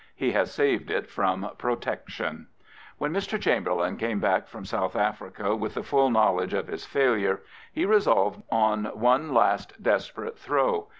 [0.15, 2.47] He has saved it from Protection.
[2.97, 3.39] When Mr.
[3.39, 8.41] Chamberlain came back from South Africa with the full knowledge of his failure, he resolved
[8.49, 10.87] on one last desperate throw.